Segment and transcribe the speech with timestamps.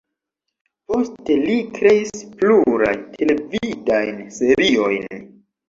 [0.91, 5.25] Poste li kreis pluraj televidajn seriojn.